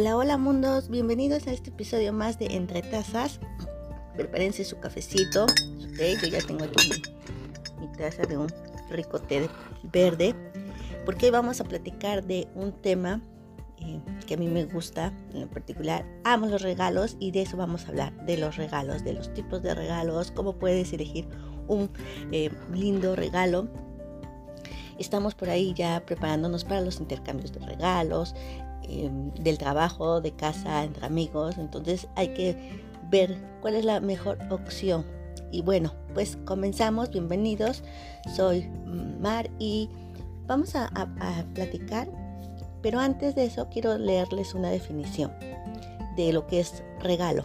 [0.00, 3.40] Hola, hola mundos, bienvenidos a este episodio más de Entre Tazas.
[4.14, 5.44] Prepárense su cafecito,
[6.22, 6.88] yo ya tengo aquí
[7.80, 8.46] mi, taza de un
[8.90, 9.50] rico té
[9.82, 10.36] verde,
[11.04, 13.20] porque hoy vamos a platicar de un tema
[13.78, 16.06] eh, que a mí me gusta en particular.
[16.22, 19.64] Amo los regalos y de eso vamos a hablar, de los regalos, de los tipos
[19.64, 21.26] de regalos, cómo puedes elegir
[21.66, 21.90] un
[22.30, 23.66] eh, lindo regalo
[24.98, 28.34] estamos por ahí ya preparándonos para los intercambios de regalos,
[28.82, 31.58] em, del trabajo, de casa, entre amigos.
[31.58, 35.04] Entonces hay que ver cuál es la mejor opción.
[35.50, 37.10] Y bueno, pues comenzamos.
[37.10, 37.82] Bienvenidos.
[38.34, 38.68] Soy
[39.20, 39.88] Mar y
[40.46, 42.08] vamos a, a platicar.
[42.82, 45.32] Pero antes de eso quiero leerles una definición
[46.16, 47.44] de lo que es regalo.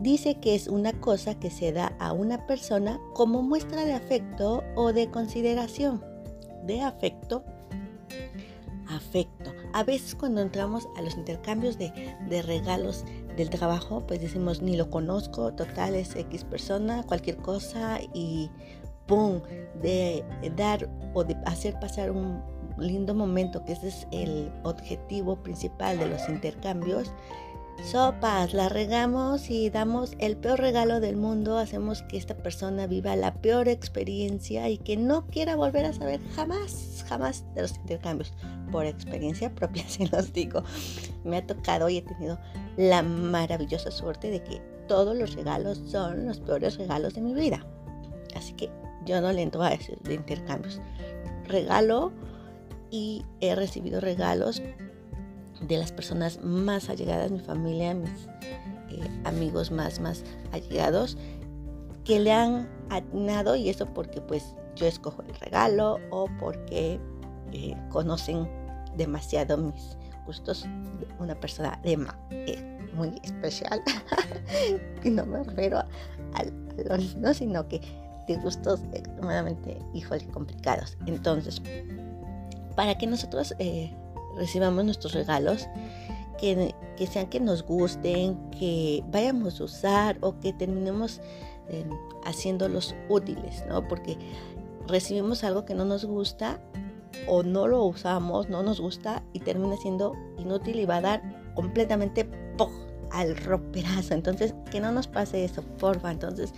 [0.00, 4.62] Dice que es una cosa que se da a una persona como muestra de afecto
[4.74, 6.04] o de consideración.
[6.66, 7.42] De afecto,
[8.88, 9.53] afecto.
[9.74, 11.90] A veces cuando entramos a los intercambios de,
[12.42, 13.04] regalos
[13.36, 18.52] del trabajo, pues decimos, ni lo conozco, total es X persona, cualquier cosa y
[19.08, 19.40] ¡pum!
[19.82, 22.40] De dar o de hacer pasar un
[22.78, 27.12] lindo momento, que ese es el objetivo principal de los intercambios,
[27.82, 33.14] Sopas, la regamos y damos el peor regalo del mundo, hacemos que esta persona viva
[33.14, 38.32] la peor experiencia y que no quiera volver a saber jamás, jamás de los intercambios.
[38.72, 40.62] Por experiencia propia, si los digo.
[41.24, 42.38] Me ha tocado y he tenido
[42.76, 47.66] la maravillosa suerte de que todos los regalos son los peores regalos de mi vida.
[48.34, 48.70] Así que
[49.04, 50.80] yo no le entro a esos de intercambios.
[51.46, 52.12] Regalo
[52.90, 54.62] y he recibido regalos
[55.66, 58.28] de las personas más allegadas, mi familia, mis
[58.90, 61.16] eh, amigos más, más allegados,
[62.04, 67.00] que le han atinado y eso porque pues yo escojo el regalo o porque
[67.52, 68.48] eh, conocen
[68.96, 70.66] demasiado mis gustos.
[71.18, 71.98] Una persona de
[72.30, 73.82] eh, muy especial
[75.04, 75.86] y no me refiero a,
[76.88, 77.80] los no sino que
[78.26, 80.96] de gustos extremadamente híjole complicados.
[81.06, 81.62] Entonces
[82.76, 83.54] para que nosotros
[84.36, 85.68] recibamos nuestros regalos,
[86.38, 86.74] que,
[87.10, 91.20] sean que nos gusten, que vayamos a usar o que terminemos
[91.68, 91.88] em,
[92.24, 93.86] haciéndolos útiles, ¿no?
[93.88, 94.18] Porque
[94.86, 96.60] recibimos algo que no nos gusta
[97.26, 101.54] o no lo usamos, no nos gusta y termina siendo inútil y va a dar
[101.54, 102.28] completamente
[103.14, 104.14] al roperazo.
[104.14, 106.10] Entonces, que no nos pase eso, porfa.
[106.10, 106.52] Entonces,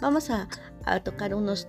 [0.00, 0.48] vamos a,
[0.84, 1.68] a tocar unos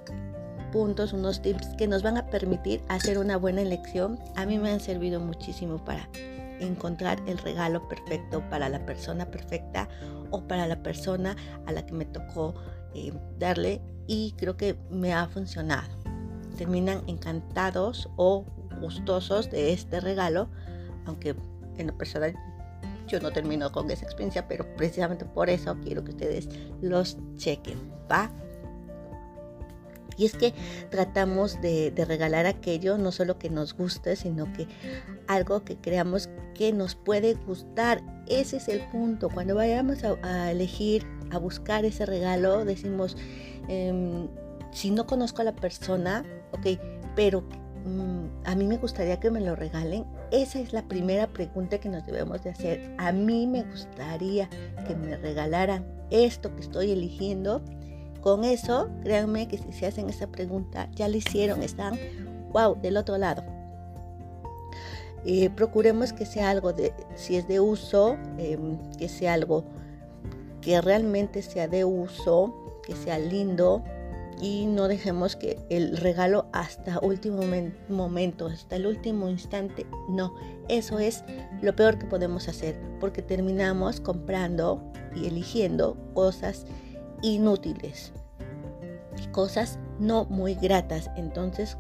[0.72, 4.20] puntos, unos tips que nos van a permitir hacer una buena elección.
[4.36, 6.10] A mí me han servido muchísimo para
[6.60, 9.88] encontrar el regalo perfecto para la persona perfecta
[10.32, 11.36] o para la persona
[11.66, 12.56] a la que me tocó
[12.94, 15.88] eh, darle y creo que me ha funcionado.
[16.58, 18.46] Terminan encantados o
[18.82, 20.50] gustosos de este regalo,
[21.06, 21.36] aunque
[21.78, 22.36] en lo personal
[23.08, 26.48] yo no termino con esa experiencia, pero precisamente por eso quiero que ustedes
[26.82, 27.78] los chequen,
[28.10, 28.32] ¿va?
[30.20, 30.54] Y es que
[30.90, 34.68] tratamos de, regalar aquello no solo que nos guste, sino que
[35.28, 38.04] algo que creamos que nos puede gustar.
[38.28, 39.30] Ese es el punto.
[39.30, 43.16] Cuando vayamos a, elegir, a buscar ese regalo, decimos,
[43.70, 44.28] em,
[44.74, 46.78] si no conozco a la persona, ok,
[47.16, 47.42] pero
[47.86, 50.04] mm, a mí me gustaría que me lo regalen.
[50.32, 52.94] Esa es la primera pregunta que nos debemos de hacer.
[52.98, 54.50] A mí me gustaría
[54.86, 57.64] que me regalaran esto que estoy eligiendo
[58.22, 61.98] con eso, créanme que si se hacen esa pregunta, ya lo hicieron, están,
[62.52, 63.44] wow, del otro lado.
[65.26, 69.66] Eh, procuremos que sea algo de, si es de uso, em, que sea algo
[70.62, 72.54] que realmente sea de uso,
[72.84, 73.84] que sea lindo
[74.42, 77.42] y no dejemos que el regalo hasta último
[77.90, 80.34] momento, hasta el último instante, no,
[80.70, 81.24] eso es
[81.62, 84.82] lo peor que podemos hacer porque terminamos comprando
[85.16, 86.66] y eligiendo cosas
[87.22, 88.12] inútiles,
[89.32, 91.10] cosas no muy gratas.
[91.16, 91.78] Entonces,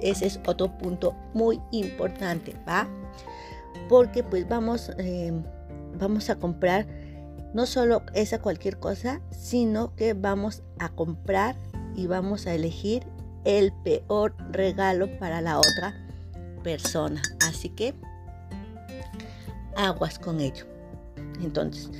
[0.00, 2.88] ese es otro punto muy importante, ¿va?
[3.88, 5.32] Porque pues vamos, eh,
[5.98, 6.86] vamos a comprar
[7.54, 11.56] no solo esa cualquier cosa, sino que vamos a comprar
[11.94, 13.06] y vamos a elegir
[13.44, 15.94] el peor regalo para la otra
[16.62, 17.22] persona.
[17.46, 17.94] Así que
[19.76, 20.66] aguas con ello.
[21.42, 21.90] Entonces,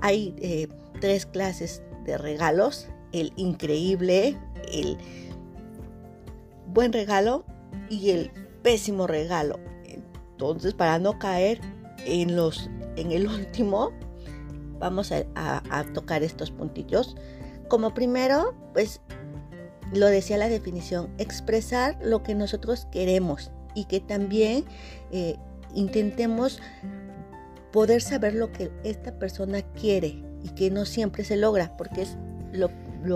[0.00, 0.68] hay eh,
[1.04, 2.88] tres clases de regalos.
[3.12, 4.38] El increíble,
[4.72, 4.96] el
[6.72, 7.44] buen regalo
[7.90, 8.30] y el
[8.62, 9.60] pésimo regalo.
[9.84, 11.60] Entonces, para no caer
[12.06, 13.92] en los en el último,
[14.78, 17.16] vamos a, tocar estos puntillos.
[17.68, 19.02] Como primero, pues
[19.92, 24.64] lo decía la definición, expresar lo que nosotros queremos y que también
[25.12, 25.36] eh,
[25.74, 26.62] intentemos
[27.72, 32.16] poder saber lo que esta persona quiere y que no siempre se logra, porque es
[32.52, 32.68] lo,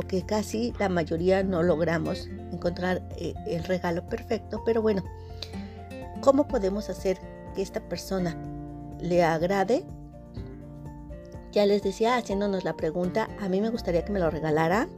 [0.03, 5.05] que casi la mayoría no logramos, encontrar eh, el regalo perfecto, pero bueno,
[6.23, 7.19] ¿cómo podemos hacer
[7.55, 8.35] que esta persona
[9.01, 9.85] le agrade?
[11.53, 14.89] Ya les decía, haciéndonos la pregunta, a mí me gustaría que me lo regalara.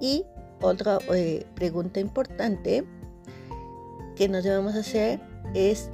[0.00, 0.24] Y
[0.60, 2.84] otra eh, pregunta importante
[4.16, 5.20] que nos debemos hacer
[5.54, 5.90] es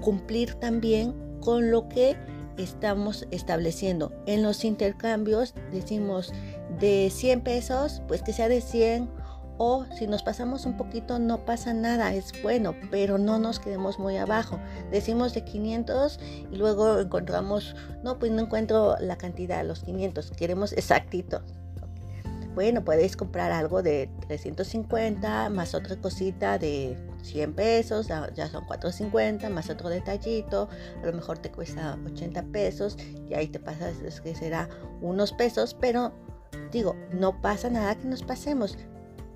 [0.00, 2.16] cumplir también con lo que
[2.56, 4.12] estamos estableciendo.
[4.26, 6.32] En los intercambios decimos
[6.80, 9.10] de 100 pesos, pues que sea de 100
[9.58, 13.98] o si nos pasamos un poquito no pasa nada, es bueno, pero no nos quedemos
[13.98, 14.58] muy abajo.
[14.90, 16.18] Decimos de 500
[16.50, 21.42] y luego encontramos, no, pues no encuentro la cantidad, los 500, queremos exactito.
[22.54, 29.48] Bueno, podéis comprar algo de 350 más otra cosita de 100 pesos, ya son 450,
[29.48, 30.68] más otro detallito,
[31.02, 32.98] a lo mejor te cuesta 80 pesos
[33.30, 34.68] y ahí te pasas, que será
[35.00, 36.12] unos pesos, pero
[36.70, 38.76] digo, no pasa nada que nos pasemos,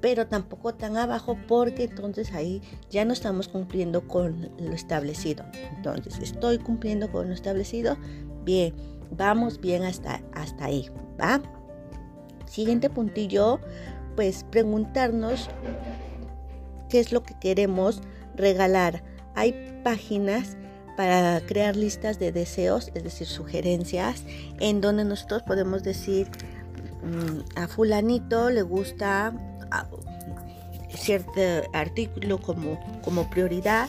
[0.02, 2.60] pero tampoco tan abajo porque entonces ahí
[2.90, 5.44] ya no estamos cumpliendo con lo establecido.
[5.74, 7.96] Entonces, estoy cumpliendo con lo establecido,
[8.44, 8.74] bien,
[9.10, 11.40] vamos bien hasta, hasta ahí, ¿va?
[12.46, 13.60] Siguiente puntillo,
[14.14, 15.48] pues preguntarnos
[16.88, 18.00] qué es lo que queremos
[18.34, 19.02] regalar.
[19.34, 20.56] Hay páginas
[20.96, 24.24] para crear listas de deseos, es decir, sugerencias,
[24.60, 26.28] en donde nosotros podemos decir
[27.02, 29.34] mm, a fulanito le gusta
[29.70, 29.86] ah,
[30.88, 31.40] cierto
[31.74, 33.88] artículo como, como prioridad,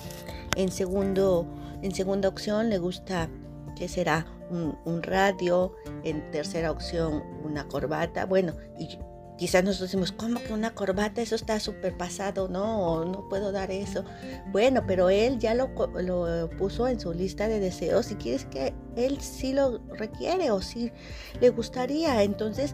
[0.55, 1.47] en segundo
[1.81, 3.29] en segunda opción le gusta
[3.77, 5.73] que será un, radio,
[6.03, 8.97] en tercera opción una corbata, bueno, y
[9.37, 11.21] Quizás nosotros decimos, ¿cómo que una corbata?
[11.21, 14.03] Eso está súper pasado, no, no puedo dar eso.
[14.51, 15.69] Bueno, pero él ya lo,
[16.01, 20.59] lo, puso en su lista de deseos y quieres que él sí lo requiere o
[20.59, 20.91] sí
[21.39, 22.23] le gustaría.
[22.23, 22.73] Entonces,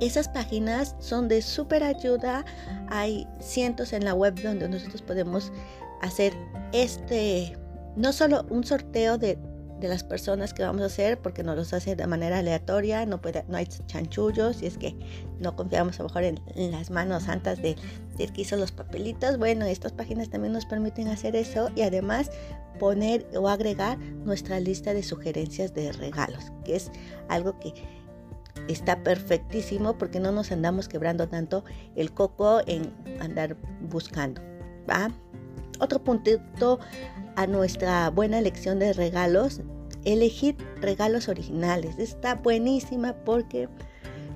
[0.00, 2.44] esas páginas son de súper ayuda.
[2.88, 5.52] Hay cientos en la web donde nosotros podemos
[6.00, 6.32] hacer
[6.72, 7.56] este,
[7.94, 9.38] no solo un sorteo de
[9.82, 13.20] de las personas que vamos a hacer porque nos los hace de manera aleatoria, no,
[13.20, 14.96] puede, no hay chanchullos y es que
[15.40, 17.76] no confiamos a lo mejor en, las manos santas de,
[18.16, 19.38] que hizo los papelitos.
[19.38, 22.30] Bueno, estas páginas también nos permiten hacer eso y además
[22.78, 26.90] poner o agregar nuestra lista de sugerencias de regalos, que es
[27.28, 27.74] algo que
[28.68, 31.64] está perfectísimo porque no nos andamos quebrando tanto
[31.96, 34.40] el coco en andar buscando.
[34.88, 35.10] ¿va?
[35.82, 36.78] Otro puntito
[37.34, 39.62] a nuestra buena elección de regalos,
[40.04, 41.98] elegir regalos originales.
[41.98, 43.68] Está buenísima porque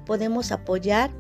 [0.06, 1.12] podemos apoyar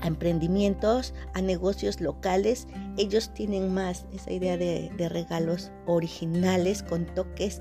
[0.00, 2.68] a emprendimientos, a negocios locales.
[2.96, 7.60] Ellos tienen más esa idea de, regalos originales con toques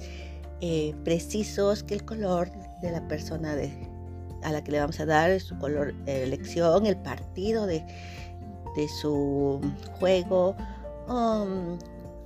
[0.60, 2.52] eh, precisos que el color
[2.84, 3.56] de la persona
[4.44, 7.84] a la que le vamos a dar, su color de elección, el partido de,
[8.76, 9.60] de su
[10.00, 10.56] juego.
[11.08, 11.78] Um,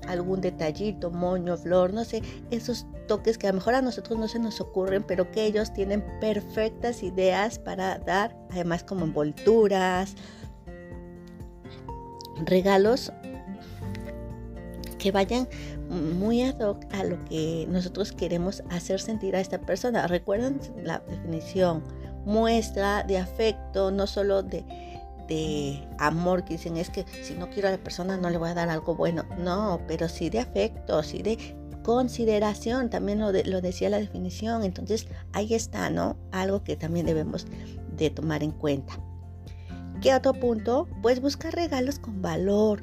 [0.08, 4.28] algún detallito, moño, flor, no sé, esos toques que a lo mejor a nosotros no
[4.28, 10.16] se nos ocurren, pero que ellos tienen perfectas ideas para dar, además como envolturas,
[12.46, 13.12] regalos
[14.98, 15.48] que vayan
[15.90, 20.08] muy ad hoc a lo que nosotros queremos hacer sentir a esta persona.
[20.08, 21.84] Recuerden la definición,
[22.26, 24.66] muestra de afecto, no solo de
[25.28, 28.50] de amor que dicen es que si no quiero a la persona no le voy
[28.50, 29.24] a dar algo bueno.
[29.38, 34.64] No, pero sí de afecto, sí de consideración, también lo, lo decía la definición.
[34.64, 36.18] Entonces ahí está, ¿no?
[36.32, 37.46] Algo que también debemos
[37.96, 39.00] de tomar en cuenta.
[40.02, 40.88] ¿Qué otro punto?
[41.02, 42.82] Pues buscar regalos con valor.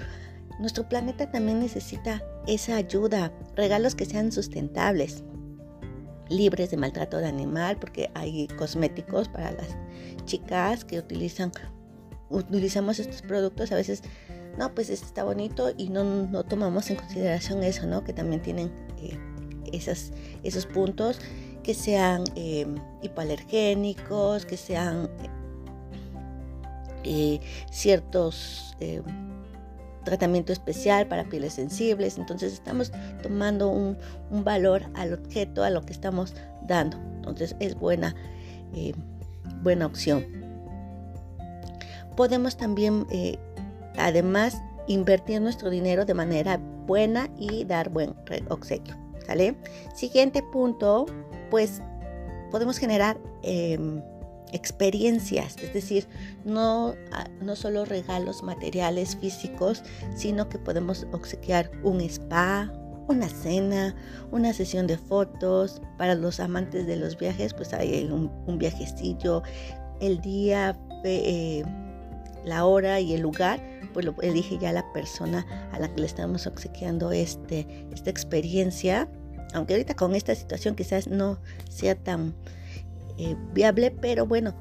[0.58, 5.24] Nuestro planeta también necesita esa ayuda, regalos que sean sustentables,
[6.28, 9.76] libres de maltrato de animal, porque hay cosméticos para las
[10.24, 11.52] chicas que utilizan
[12.32, 14.02] utilizamos estos productos, a veces,
[14.58, 18.04] no, pues este está bonito y no, no tomamos en consideración eso, ¿no?
[18.04, 18.70] Que también tienen
[19.00, 19.18] eh,
[20.42, 21.20] esos puntos
[21.62, 22.66] que sean eh,
[23.02, 25.08] hipoalergénicos, que sean
[27.04, 28.68] eh, ciertos
[30.04, 32.18] tratamiento especial para pieles sensibles.
[32.18, 32.90] Entonces estamos
[33.22, 33.96] tomando un,
[34.32, 36.34] un, valor al objeto, a lo que estamos
[36.66, 36.96] dando.
[37.18, 38.16] Entonces es buena,
[39.62, 40.41] buena opción
[42.16, 43.38] podemos también, eh,
[43.96, 48.14] además, invertir nuestro dinero de manera buena y dar buen
[48.48, 48.96] obsequio.
[49.26, 49.56] ¿Sale?
[49.94, 51.06] Siguiente punto,
[51.50, 51.80] pues
[52.50, 54.02] podemos generar em,
[54.52, 56.06] experiencias, es decir,
[56.44, 59.82] no, ah, no solo regalos materiales físicos,
[60.14, 62.70] sino que podemos obsequiar un spa,
[63.08, 63.94] una cena,
[64.30, 65.80] una sesión de fotos.
[65.98, 69.42] Para los amantes de los viajes, pues hay un, viajecillo,
[70.00, 71.64] el día, eh,
[72.44, 76.06] la hora y el lugar, pues lo elige ya la persona a la que le
[76.06, 79.08] estamos obsequiando este, esta experiencia.
[79.54, 82.34] Aunque ahorita con esta situación quizás no sea tan
[83.18, 84.54] eh, viable, pero bueno,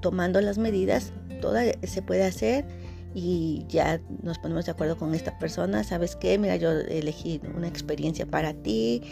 [0.00, 2.66] tomando las medidas, todo se puede hacer
[3.14, 5.82] y ya nos ponemos de acuerdo con esta persona.
[5.82, 6.38] ¿Sabes qué?
[6.38, 9.02] Mira, yo elegí una experiencia para ti.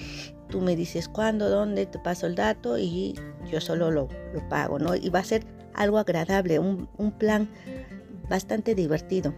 [0.48, 3.14] Tú me dices cuándo, dónde, te paso el dato y
[3.50, 4.94] yo solo lo, lo pago, ¿no?
[4.94, 5.44] Y va a ser
[5.74, 7.48] algo agradable, un, un plan
[8.28, 9.34] bastante divertido.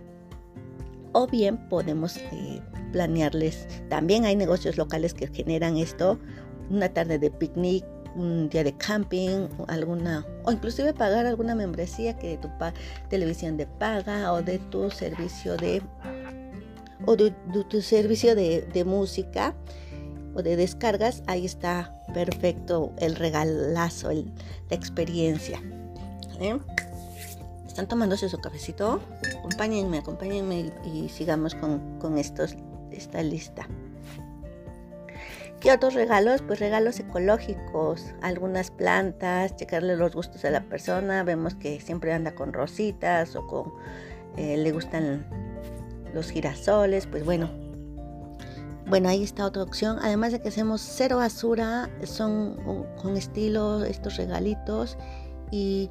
[1.12, 2.60] O bien podemos eh,
[2.92, 6.18] planearles, también hay negocios locales que generan esto,
[6.70, 12.30] una tarde de picnic, un día de camping, alguna, o inclusive pagar alguna membresía que
[12.30, 12.48] de tu
[13.08, 15.82] televisión de paga o de tu servicio de,
[17.06, 17.32] o de,
[17.68, 19.54] tu servicio de, música
[20.34, 25.60] o de descargas, ahí está perfecto el regalazo, la experiencia.
[26.40, 26.58] ¿eh?
[27.78, 29.00] ¿Están tomándose su cafecito?
[29.38, 32.56] Acompáñenme, acompáñenme y, sigamos con, con estos,
[32.90, 33.68] esta lista.
[35.60, 36.42] ¿Qué otros regalos?
[36.42, 41.22] Pues regalos ecológicos, algunas plantas, checarle los gustos a la persona.
[41.22, 43.72] Vemos que siempre anda con rositas o con
[44.36, 45.24] eh, le gustan
[46.12, 47.06] los girasoles.
[47.06, 47.48] Pues bueno,
[48.88, 49.98] bueno, ahí está otra opción.
[50.02, 52.56] Además de que hacemos cero basura, son
[53.00, 54.98] con estilo estos regalitos
[55.52, 55.90] y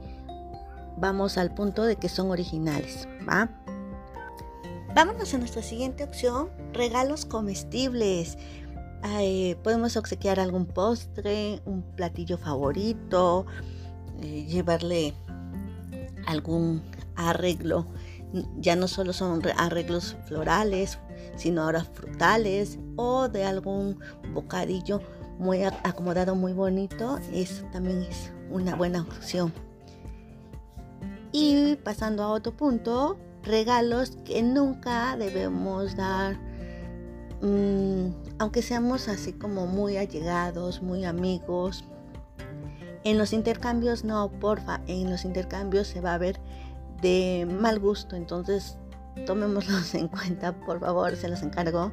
[0.98, 3.50] vamos al punto de que son originales, ¿va?
[4.96, 8.38] Vámonos a nuestra siguiente opción, regalos comestibles
[9.64, 13.46] podemos obsequiar algún postre, un platillo favorito,
[14.22, 15.14] eh, llevarle
[16.26, 16.82] algún
[17.16, 17.88] arreglo.
[18.58, 21.00] Ya no solo son arreglos florales,
[21.38, 24.00] sino ahora frutales o de algún
[24.34, 25.02] bocadillo
[25.40, 27.20] muy acomodado, muy bonito.
[27.32, 29.54] Eso también es una buena opción.
[31.32, 36.38] Y pasando a otro punto, regalos que nunca debemos dar
[37.42, 41.84] Mm, aunque seamos así como muy allegados, muy amigos,
[43.04, 46.40] en los intercambios no, porfa, en los intercambios se va a ver
[47.02, 48.78] de mal gusto, entonces
[49.28, 51.92] tomémoslos en cuenta, por favor, se los encargo.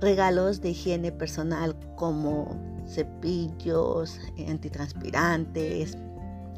[0.00, 2.54] Regalos de higiene personal como
[2.86, 5.96] cepillos, antitranspirantes,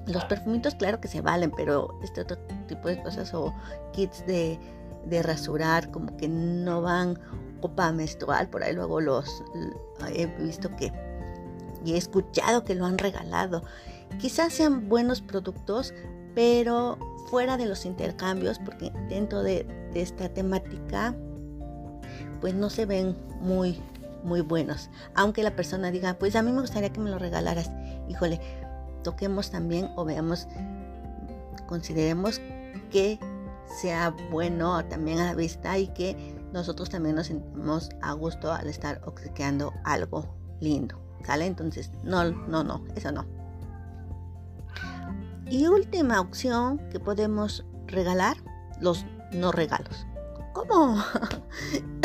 [0.08, 3.54] los perfumitos claro que se valen, pero este otro tipo de cosas o
[3.92, 4.58] kits de,
[5.06, 7.18] de rasurar como que no van
[7.60, 9.42] copa menstrual, por ahí luego los
[10.14, 10.92] he visto que
[11.84, 13.62] y he escuchado que lo han regalado.
[14.18, 15.94] Quizás sean buenos productos,
[16.34, 16.98] pero
[17.30, 21.14] fuera de los intercambios, porque dentro de, esta temática,
[22.40, 23.80] pues no se ven muy,
[24.22, 24.90] muy buenos.
[25.14, 27.70] Aunque la persona diga, pues a mí me gustaría que me lo regalaras.
[28.08, 28.40] Híjole,
[29.08, 30.46] toquemos también o veamos,
[31.66, 32.42] consideremos
[32.90, 33.18] que
[33.80, 38.68] sea bueno también a la vista y que nosotros también nos sentimos a gusto al
[38.68, 40.26] estar obsequiando algo
[40.60, 41.00] lindo.
[41.24, 41.46] ¿Sale?
[41.46, 43.24] Entonces, no, no, no, eso no.
[45.46, 48.36] Y última opción que podemos regalar,
[48.78, 50.06] los no regalos.
[50.52, 51.02] ¿Cómo?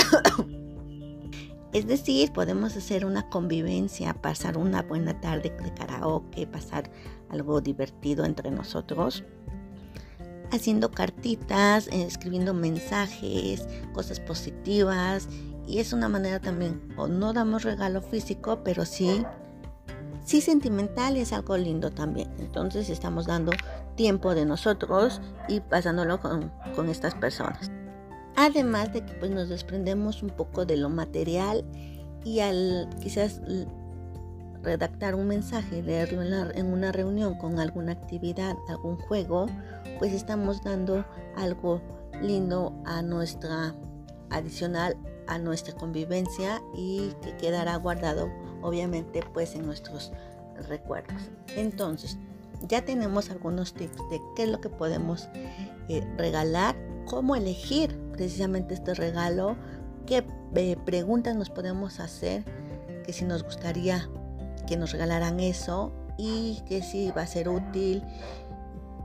[1.74, 6.90] es decir, podemos hacer una convivencia, pasar una buena tarde de karaoke, pasar
[7.30, 9.24] algo divertido entre nosotros
[10.54, 15.28] haciendo cartitas, eh, escribiendo mensajes, cosas positivas.
[15.66, 19.26] Y es una manera también, o no damos regalo físico, pero sí,
[20.26, 22.30] sí sentimental es algo lindo también.
[22.38, 23.54] Entonces estamos dando
[23.96, 27.72] tiempo de nosotros y pasándolo con, con estas personas.
[28.36, 31.64] Además de que pues nos desprendemos un poco de lo material
[32.24, 33.42] y al quizás
[34.62, 39.48] redactar un mensaje, leerlo en, una reunión con alguna actividad, algún juego,
[40.00, 41.82] pues estamos dando algo
[42.22, 43.76] lindo a nuestra
[44.30, 44.98] adicional
[45.28, 48.30] a nuestra convivencia y que quedará guardado
[48.62, 50.12] obviamente pues en nuestros
[50.68, 51.22] recuerdos.
[51.56, 52.18] Entonces,
[52.68, 55.30] ya tenemos algunos tips de qué es lo que podemos
[55.90, 59.56] eh, regalar, cómo elegir precisamente este regalo,
[60.06, 62.44] qué eh, preguntas nos podemos hacer,
[63.06, 64.08] que si nos gustaría
[64.68, 68.04] que nos regalaran eso y que sí va a ser útil,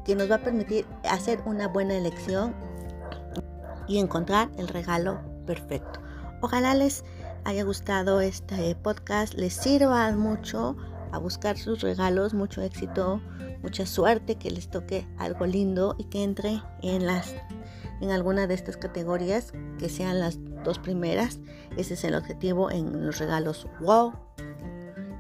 [0.05, 2.55] que nos va a permitir hacer una buena elección
[3.87, 6.01] y encontrar el regalo perfecto.
[6.41, 7.05] Ojalá les
[7.45, 10.77] haya gustado este podcast, les sirva mucho
[11.13, 13.21] a buscar sus regalos, mucho éxito,
[13.63, 17.35] mucha suerte, que les toque algo lindo y que entre en las
[18.01, 21.41] en alguna de estas categorías, que sean las dos primeras.
[21.77, 24.13] Ese es el objetivo en los regalos wow,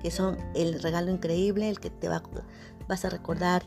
[0.00, 2.22] que son el regalo increíble, el que te va,
[2.86, 3.64] vas a recordar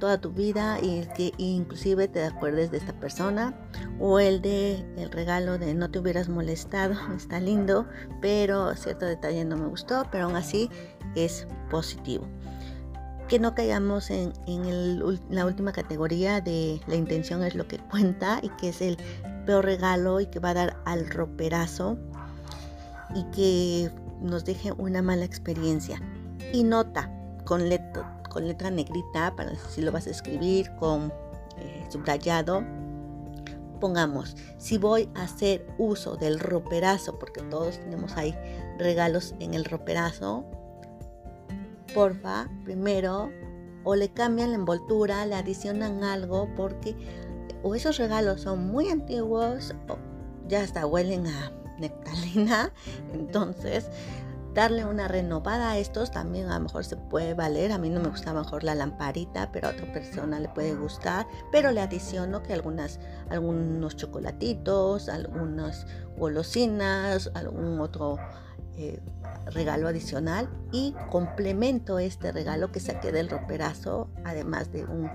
[0.00, 3.54] toda tu vida y que inclusive te acuerdes de esta persona
[4.00, 7.86] o el de el regalo de no te hubieras molestado está lindo
[8.20, 10.68] pero cierto detalle no me gustó pero aún así
[11.14, 12.26] es positivo
[13.28, 14.32] que no caigamos en,
[15.30, 18.96] la última categoría de la intención es lo que cuenta y que es el
[19.46, 21.96] peor regalo y que va a dar al roperazo
[23.14, 23.88] y que
[24.20, 26.02] nos deje una mala experiencia.
[26.52, 27.08] Y nota
[27.44, 31.12] con, letra, con letra negrita, para si lo vas a escribir con
[31.58, 32.64] eh, subrayado,
[33.80, 38.34] pongamos, si voy a hacer uso del roperazo, porque todos tenemos ahí
[38.78, 40.44] regalos en el roperazo,
[41.92, 43.30] porfa, primero,
[43.84, 46.94] o le cambian la envoltura, le adicionan algo, porque
[47.62, 49.98] o esos regalos son muy antiguos, o
[50.46, 52.72] ya hasta huelen a nectalina,
[53.12, 53.90] entonces
[54.54, 57.72] darle una renovada a estos también a lo mejor se puede valer.
[57.72, 61.26] A mí no me gusta mejor la lamparita, pero a otra persona le puede gustar.
[61.52, 68.18] Pero le adiciono que algunos chocolatitos, algunas golosinas, algún otro
[68.76, 69.00] eh,
[69.46, 75.10] regalo adicional y complemento este regalo que saqué del roperazo, además de un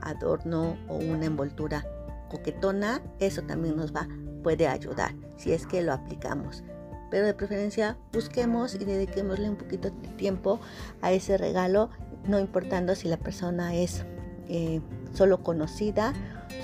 [0.00, 1.84] adorno o una envoltura
[2.30, 4.08] coquetona, eso también nos va,
[4.42, 6.62] puede ayudar si es que lo aplicamos.
[7.10, 10.60] Pero de preferencia busquemos y dediquémosle un poquito de tiempo
[11.02, 11.90] a ese regalo,
[12.26, 14.04] no importando si la persona es
[14.48, 14.80] eh,
[15.12, 16.12] solo conocida,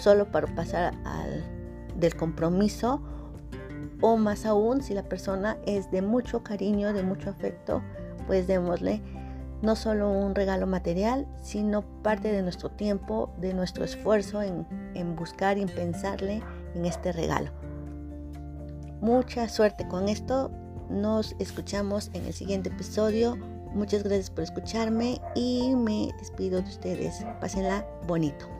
[0.00, 1.44] solo para pasar al,
[1.98, 3.02] del compromiso
[4.00, 7.82] o más aún si la persona es de mucho cariño, de mucho afecto,
[8.26, 9.00] pues démosle
[9.62, 15.16] no solo un regalo material, sino parte de nuestro tiempo, de nuestro esfuerzo en, en
[15.16, 16.42] buscar y en pensarle
[16.74, 17.50] en este regalo.
[19.06, 20.50] Mucha suerte con esto.
[20.90, 23.36] Nos escuchamos en el siguiente episodio.
[23.72, 27.24] Muchas gracias por escucharme y me despido de ustedes.
[27.40, 28.55] Pásenla bonito.